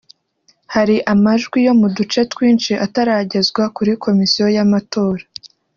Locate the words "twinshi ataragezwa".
2.31-3.63